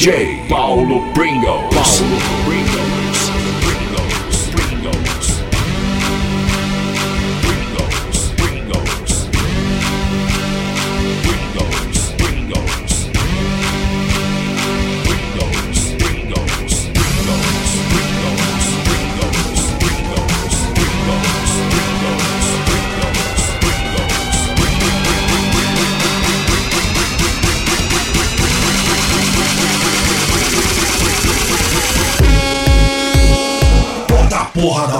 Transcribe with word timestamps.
DJ 0.00 0.48
Paulo 0.48 1.12
Pringles. 1.12 1.68
Paulo 1.74 2.18
Pringles. 2.46 2.79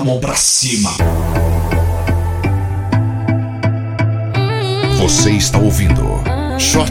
a 0.01 0.05
mão 0.05 0.19
para 0.19 0.35
cima. 0.35 0.91
Você 4.99 5.33
está 5.33 5.59
ouvindo 5.59 6.03
Shot 6.59 6.91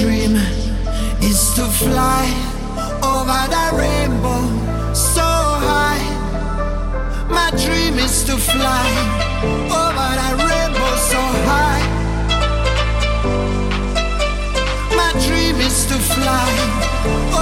Dream 0.00 0.36
is 1.20 1.52
to 1.54 1.64
fly 1.64 2.24
over 3.04 3.42
the 3.54 3.66
rainbow 3.76 4.40
so 4.94 5.20
high. 5.20 6.00
My 7.28 7.50
dream 7.50 7.98
is 7.98 8.24
to 8.24 8.36
fly 8.38 8.88
over 9.80 10.10
the 10.20 10.30
rainbow 10.48 10.94
so 11.10 11.20
high. 11.48 11.84
My 14.96 15.12
dream 15.26 15.56
is 15.60 15.84
to 15.86 15.98
fly 16.14 16.50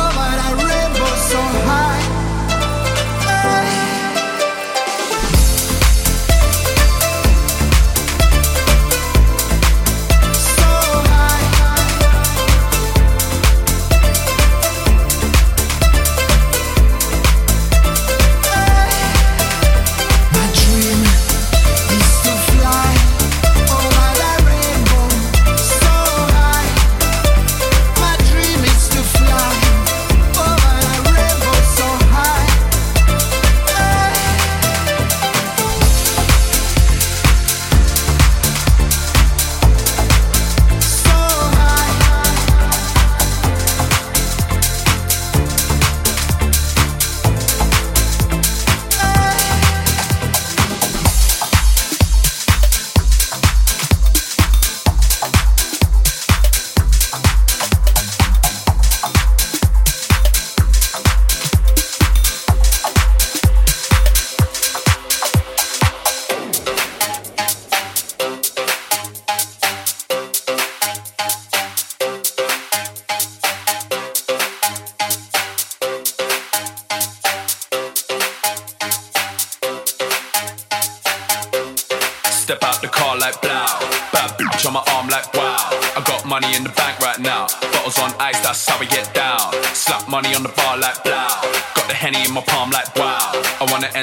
over 0.02 0.30
the 0.40 0.50
rainbow 0.66 1.12
so 1.30 1.40
high. 1.71 2.20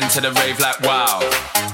Enter 0.07 0.31
the 0.31 0.31
rave 0.39 0.57
like 0.63 0.79
wow. 0.87 1.19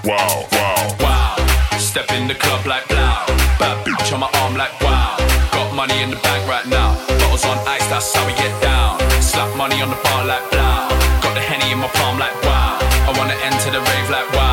Wow, 0.03 0.49
wow. 0.57 0.97
Wow. 1.05 1.77
Step 1.77 2.09
in 2.17 2.27
the 2.27 2.33
club 2.33 2.65
like 2.65 2.87
blow. 2.87 3.21
Bad 3.61 3.85
bitch 3.85 4.09
on 4.11 4.21
my 4.21 4.29
arm 4.41 4.57
like 4.57 4.73
wow. 4.81 5.21
Got 5.53 5.69
money 5.75 6.01
in 6.01 6.09
the 6.09 6.17
bank 6.25 6.41
right 6.49 6.65
now. 6.65 6.97
Bottles 7.21 7.45
on 7.45 7.61
ice, 7.69 7.85
that's 7.93 8.09
how 8.09 8.25
we 8.25 8.33
get 8.33 8.49
down. 8.59 8.97
Slap 9.21 9.55
money 9.55 9.83
on 9.85 9.93
the 9.93 10.01
bar 10.01 10.25
like 10.25 10.41
blow. 10.49 10.89
Got 11.21 11.37
the 11.37 11.45
henny 11.45 11.69
in 11.71 11.77
my 11.77 11.85
palm 11.93 12.17
like 12.17 12.33
wow. 12.41 12.81
I 13.05 13.13
wanna 13.13 13.37
enter 13.45 13.69
the 13.69 13.85
rave 13.85 14.09
like. 14.09 14.25
Wow, 14.33 14.52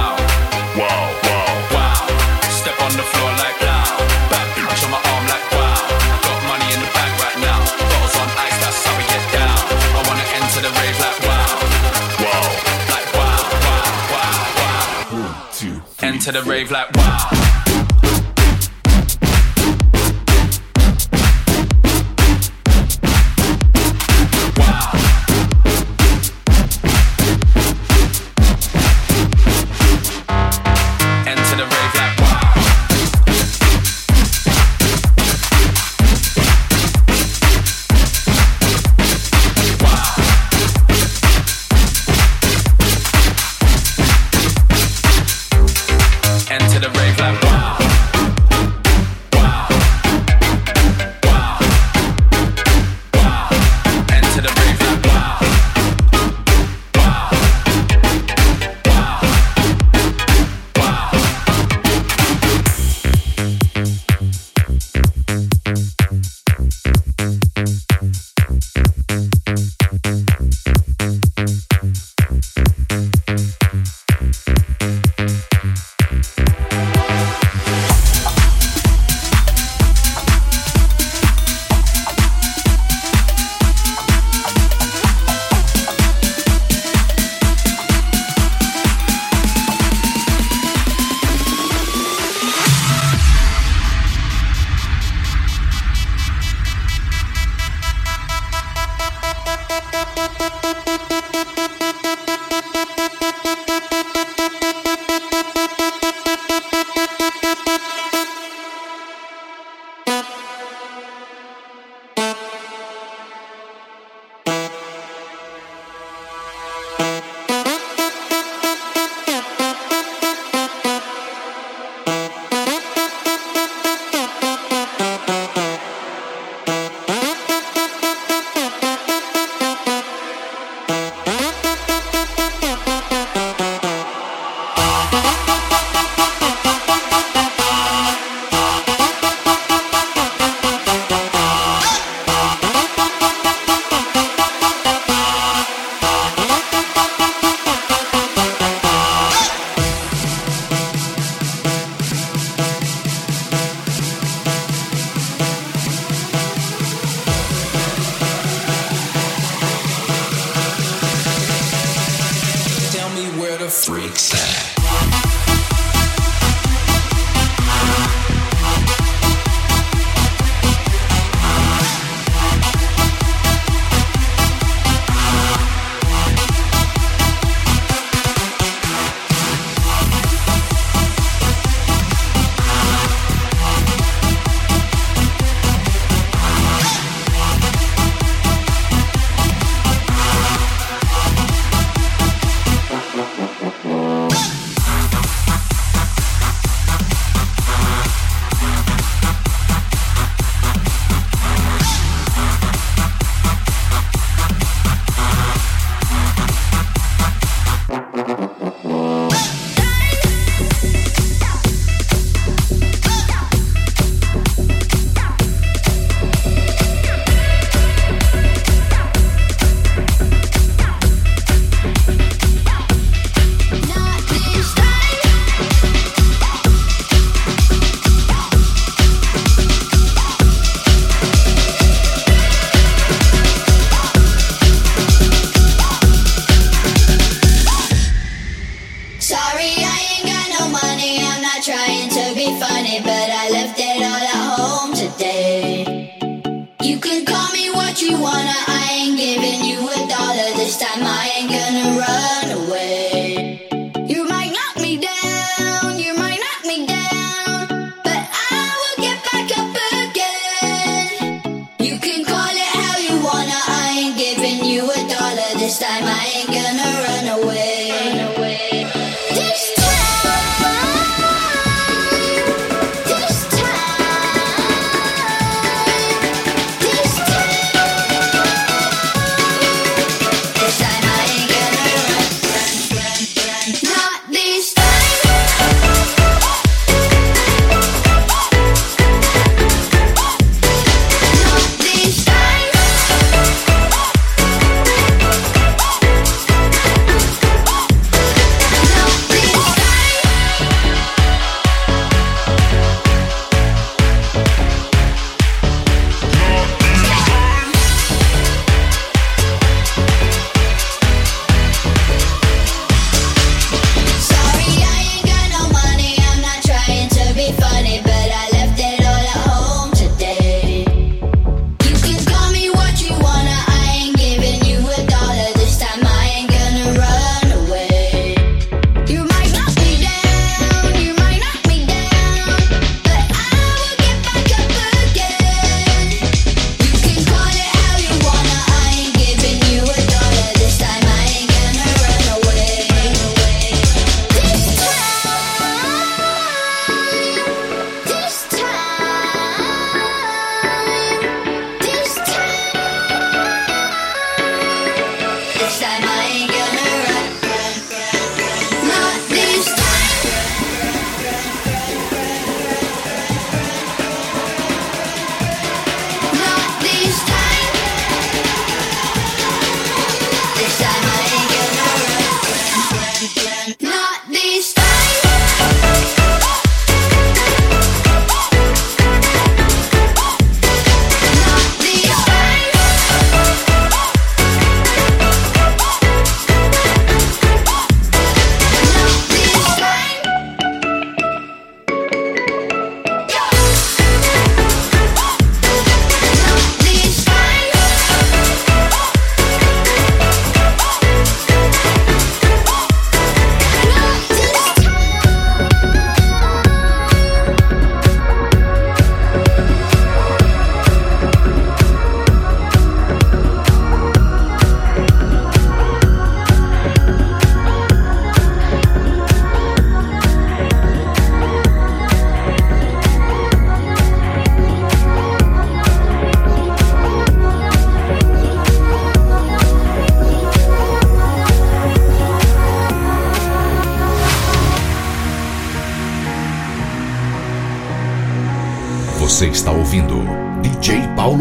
Enter 16.31 16.43
the 16.43 16.49
rave 16.49 16.71
like. 16.71 16.89
Wow. 16.95 17.40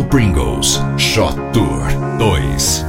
Pringles 0.10 0.80
Shot 0.98 1.54
Tour 1.54 1.88
2. 2.18 2.89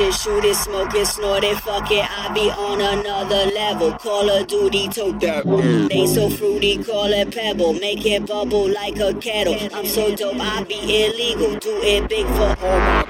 It, 0.00 0.14
shoot 0.14 0.44
it, 0.44 0.54
smoke 0.54 0.94
it, 0.94 1.06
snort 1.06 1.44
it, 1.44 1.56
fuck 1.58 1.90
it. 1.90 2.04
I 2.08 2.32
be 2.32 2.50
on 2.50 2.80
another 2.80 3.50
level. 3.52 3.92
Call 3.92 4.28
of 4.30 4.46
Duty, 4.46 4.88
tote 4.88 5.20
dirt. 5.20 5.44
They 5.88 6.06
so 6.06 6.30
fruity, 6.30 6.82
call 6.82 7.12
it 7.12 7.32
pebble. 7.34 7.74
Make 7.74 8.04
it 8.06 8.26
bubble 8.26 8.68
like 8.68 8.98
a 8.98 9.14
kettle. 9.14 9.56
I'm 9.74 9.86
so 9.86 10.14
dope, 10.14 10.36
I 10.40 10.64
be 10.64 10.78
illegal. 10.78 11.58
Do 11.58 11.80
it 11.82 12.08
big 12.08 12.26
for 12.26 12.54
all 12.64 12.78
my. 12.78 13.02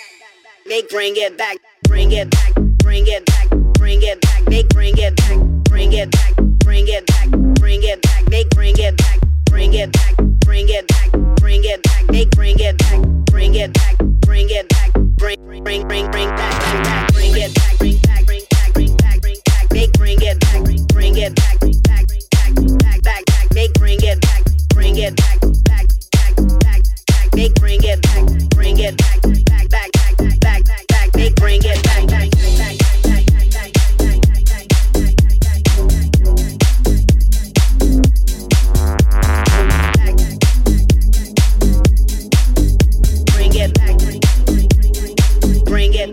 They 0.67 0.81
bring 0.89 1.13
it 1.15 1.37
back, 1.37 1.57
bring 1.83 2.11
it 2.11 2.29
back, 2.29 2.53
bring 2.89 3.05
it 3.05 3.23
back, 3.23 3.49
bring 3.77 4.01
it 4.01 4.19
back. 4.19 4.45
They 4.45 4.63
bring 4.63 4.97
it 4.97 5.15
back, 5.15 5.37
bring 5.69 5.93
it 5.93 6.09
back, 6.09 6.35
bring 6.65 6.87
it 6.87 7.05
back, 7.05 7.29
bring 7.29 7.83
it 7.83 8.01
back. 8.01 8.25
They 8.25 8.43
bring 8.45 8.79
it 8.79 8.97
back, 8.97 9.19
bring 9.45 9.73
it 9.75 9.91
back, 9.91 10.17
bring 10.41 10.69
it 10.69 10.87
back, 10.87 11.11
bring 11.35 11.63
it 11.63 11.83
back. 11.83 12.07
They 12.07 12.25
bring 12.25 12.57
it 12.59 12.79
back, 12.79 13.01
bring 13.29 13.53
it 13.53 13.73
back, 13.73 13.97
bring 14.21 14.49
it 14.49 14.69
back, 14.69 14.93
bring 15.17 15.37
bring 15.45 15.63
bring 15.63 15.87
bring 15.87 16.09
bring 16.09 16.29
back 16.31 16.59
back 16.59 16.83
back. 16.83 17.13
Bring 17.13 17.37
it 17.37 17.53
back, 17.53 17.77
bring 17.77 17.99
back, 18.01 18.25
bring 18.25 18.55
back, 18.57 18.73
bring 18.73 18.95
back, 18.97 19.21
bring 19.21 19.37
back. 19.45 19.69
They 19.69 19.87
bring 19.93 20.17
it 20.23 20.39
back, 20.39 20.63
bring 20.91 21.15
it 21.15 21.35
back, 21.35 21.59
bring 21.59 21.79
back, 21.85 22.07
bring 22.07 22.77
back, 22.79 23.03
back 23.03 23.03
back 23.03 23.25
back. 23.27 23.49
They 23.51 23.67
bring 23.77 23.99
it 24.01 24.19
back, 24.19 24.43
bring 24.73 24.97
it 24.97 25.15
back, 25.15 25.39
back 25.63 25.85
back 26.11 26.35
back 26.35 26.81
back. 27.05 27.31
They 27.33 27.49
bring 27.53 27.83
it 27.83 28.01
back, 28.01 28.49
bring 28.49 28.79
it 28.79 28.97
back, 28.97 29.21
back 29.21 29.69
back 29.69 30.17
back 30.17 30.39
back 30.41 30.65
back 30.65 30.87
back. 30.87 31.11
They 31.13 31.29
bring 31.37 31.61
it 31.63 31.83
back 31.83 32.07
back 32.07 32.38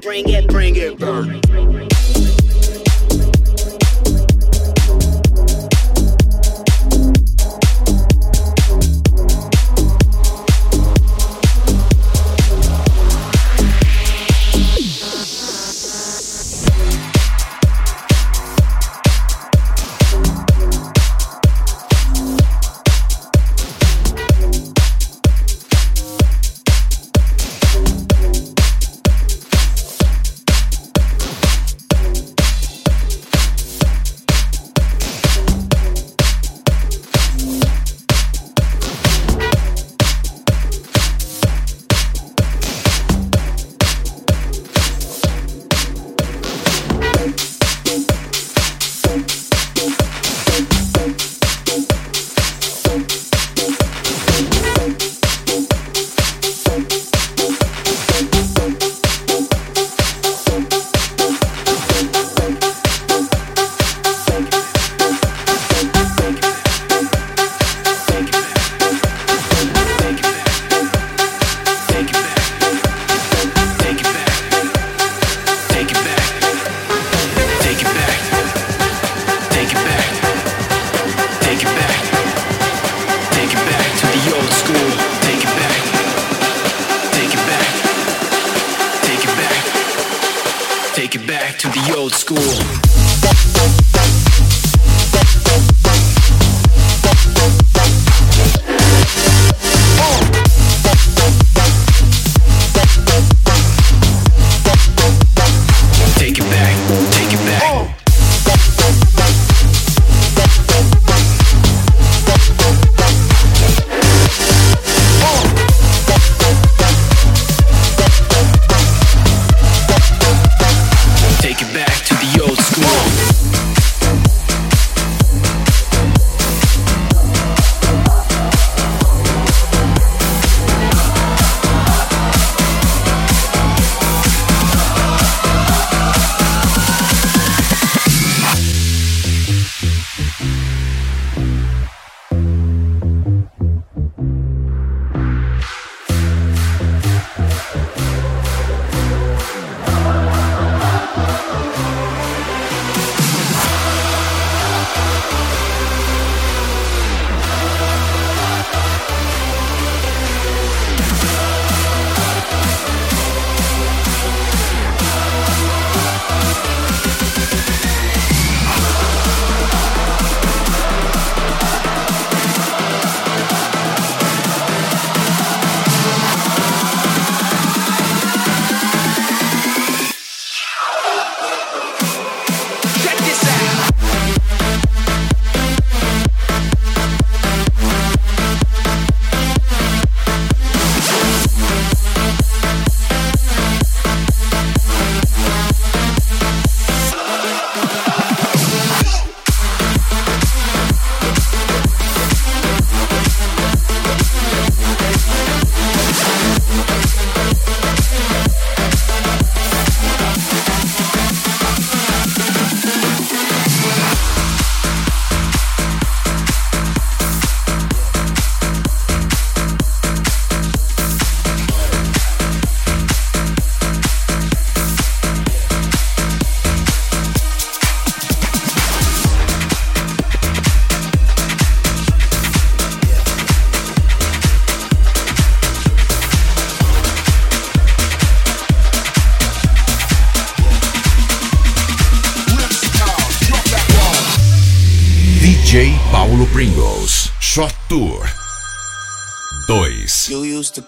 bring 0.07 0.29
it, 0.29 0.47
bring 0.47 0.77
it 0.77 0.97
back. 1.01 1.46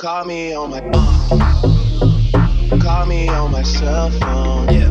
Call 0.00 0.24
me 0.24 0.54
on 0.54 0.70
my 0.70 0.80
call 2.80 3.04
me 3.04 3.28
on 3.28 3.52
my 3.52 3.62
cell 3.62 4.10
phone. 4.10 4.66
Yeah. 4.72 4.89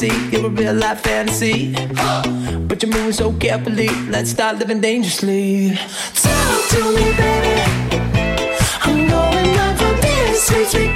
fantasy. 0.00 0.36
You're 0.36 0.46
a 0.46 0.50
real 0.50 0.74
life 0.74 1.00
fantasy. 1.00 1.74
But 2.70 2.82
you're 2.84 2.92
moving 2.92 3.12
so 3.12 3.32
carefully. 3.32 3.88
Let's 4.08 4.30
start 4.30 4.58
living 4.58 4.80
dangerously. 4.80 5.76
Talk 6.14 6.68
to 6.70 6.80
me, 6.94 7.04
baby. 7.18 7.62
I'm 8.82 9.08
going 9.08 9.56
out 9.58 9.76
for 9.76 10.00
this 10.00 10.46
sweet, 10.46 10.68
sweet, 10.68 10.94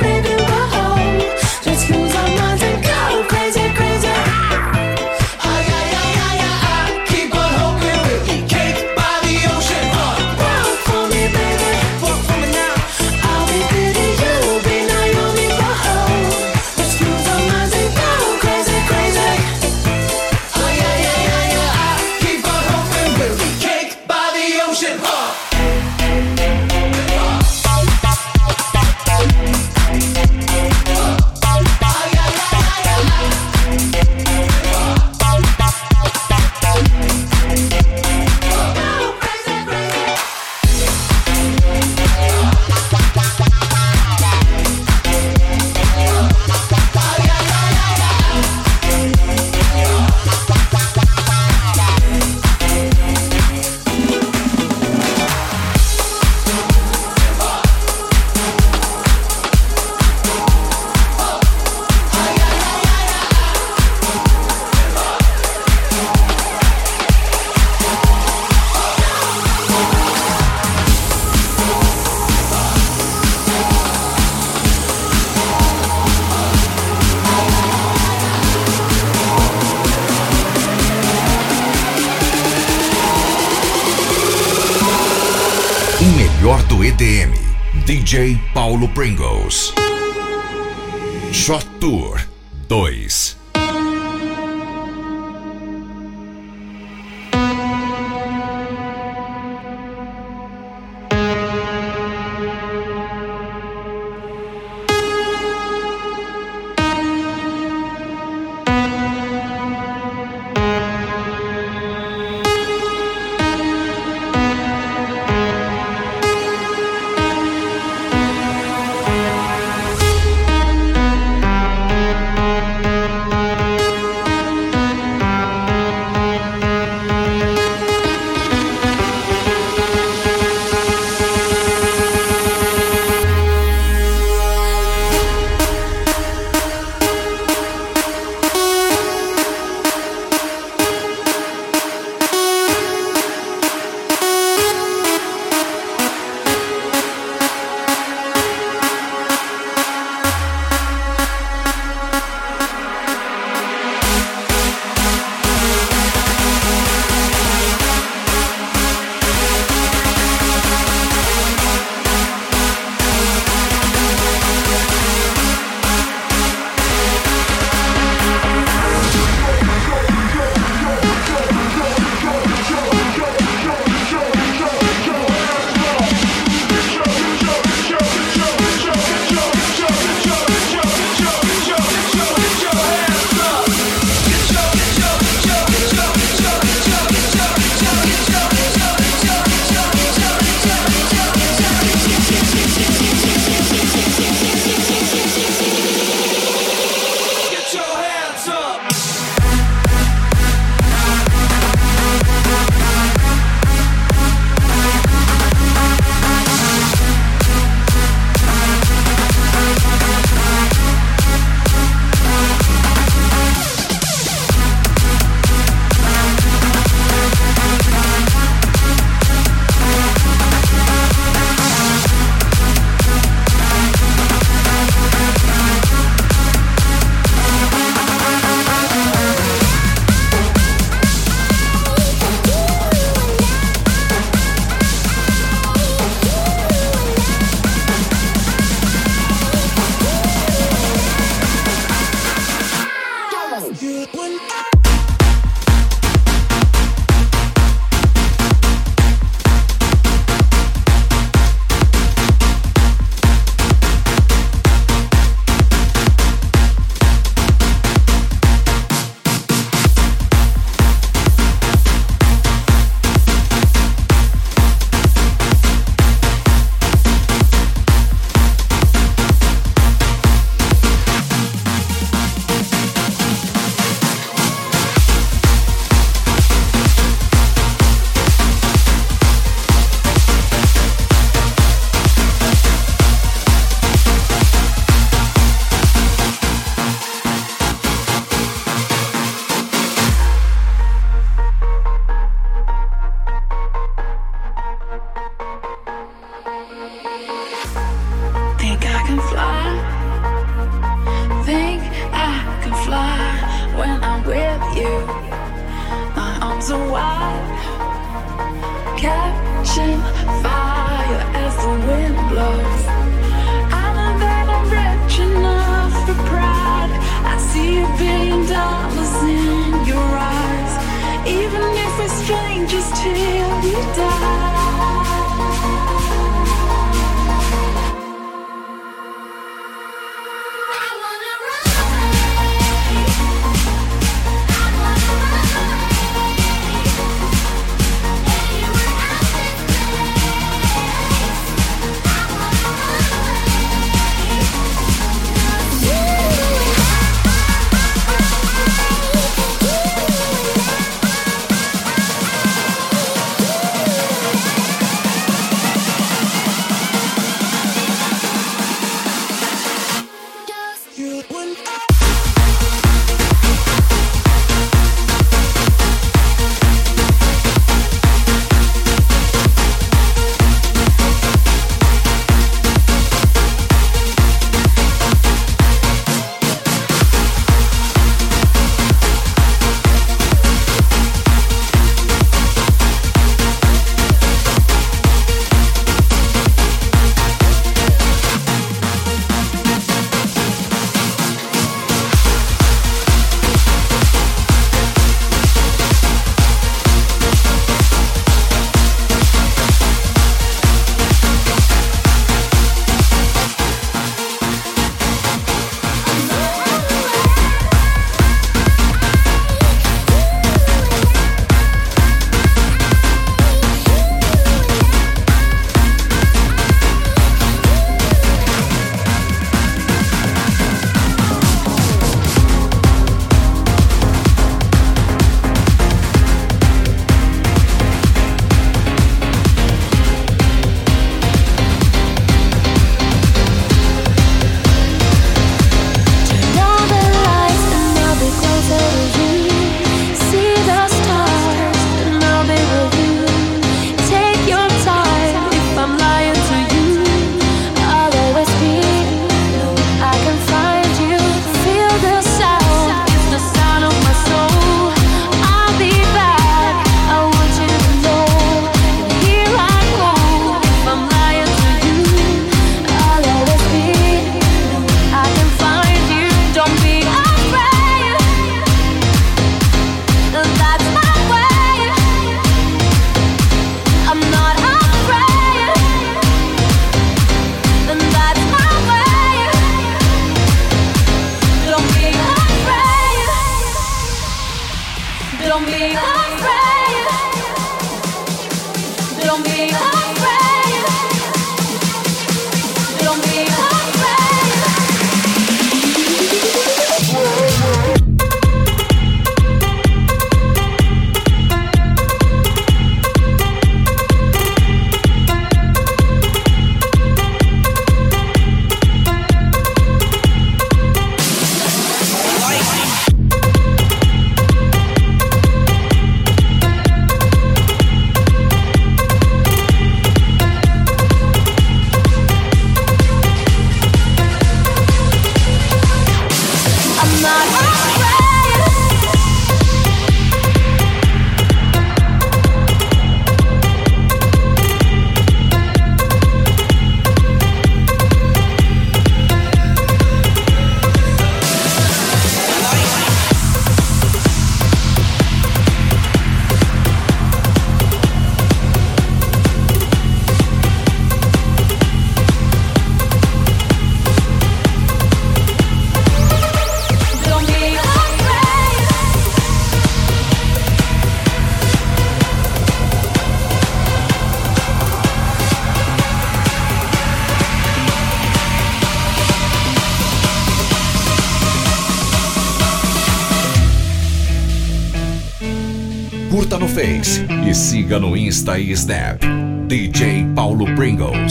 siga 577.84 577.98
no 577.98 578.16
Insta 578.16 578.58
e 578.58 578.74
Snap. 578.74 579.22
DJ 579.66 580.32
Paulo 580.34 580.64
Pringles. 580.74 581.23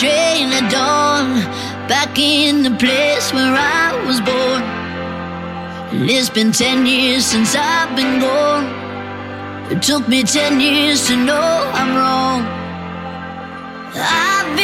train 0.00 0.52
at 0.52 0.70
dawn, 0.70 1.26
back 1.88 2.18
in 2.18 2.62
the 2.62 2.70
place 2.70 3.32
where 3.32 3.54
I 3.54 3.94
was 4.06 4.20
born. 4.20 4.62
And 5.92 6.10
it's 6.10 6.30
been 6.30 6.52
ten 6.52 6.86
years 6.86 7.24
since 7.24 7.54
I've 7.54 7.94
been 7.94 8.18
gone. 8.20 8.66
It 9.70 9.82
took 9.82 10.08
me 10.08 10.24
ten 10.24 10.60
years 10.60 11.06
to 11.08 11.16
know 11.16 11.70
I'm 11.78 11.94
wrong. 11.94 12.40
I've 13.94 14.56
been 14.56 14.63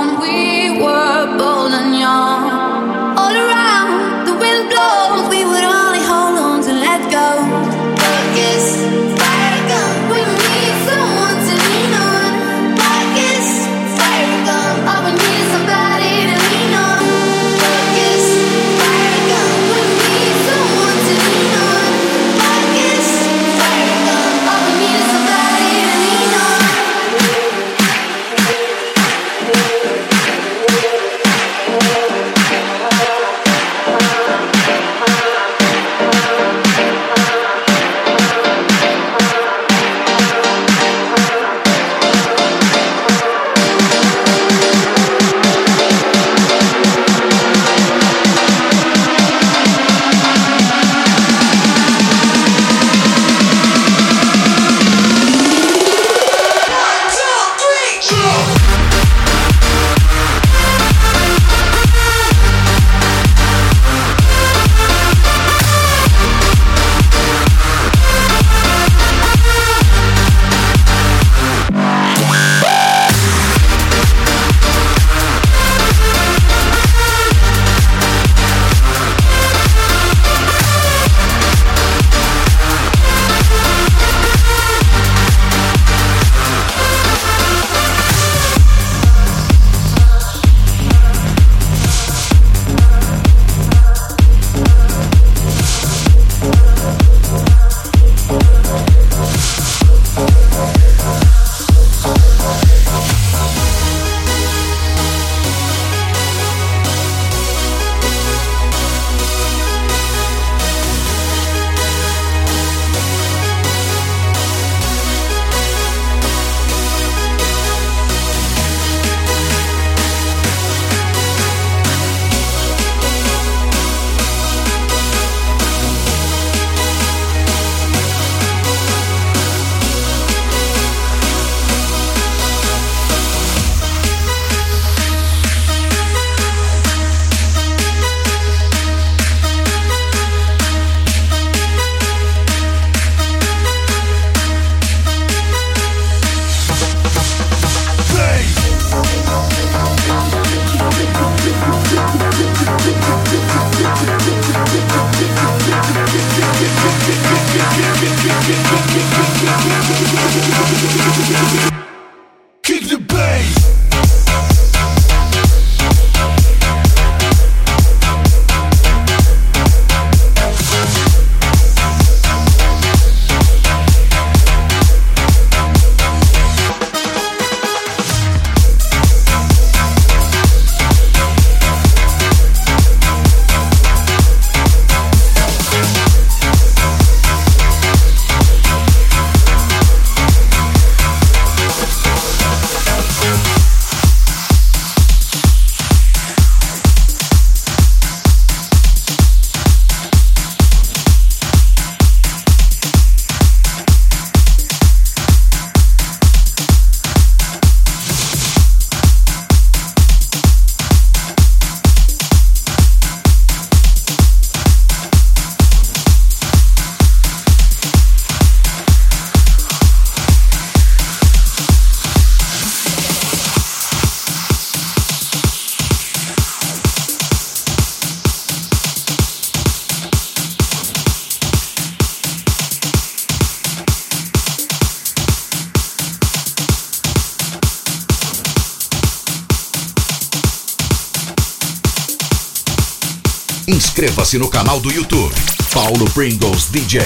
No 244.37 244.47
canal 244.47 244.79
do 244.79 244.89
YouTube 244.89 245.35
Paulo 245.73 246.05
Pringles 246.11 246.69
DJ. 246.69 247.01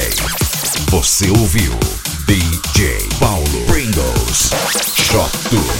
Você 0.91 1.27
ouviu 1.31 1.71
DJ 2.27 2.99
Paulo 3.19 3.65
Pringles 3.65 4.51
Shop 4.95 5.31
Tour 5.49 5.59
2. 5.59 5.74